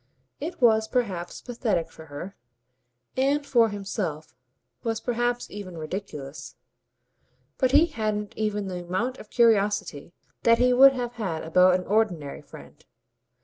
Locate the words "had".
11.21-11.43